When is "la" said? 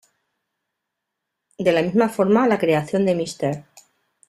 1.75-1.83, 2.47-2.57